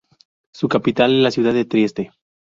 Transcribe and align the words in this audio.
Su 0.51 0.67
capital 0.67 1.13
es 1.15 1.21
la 1.21 1.29
ciudad 1.29 1.53
de 1.53 1.63
Trieste. 1.63 2.11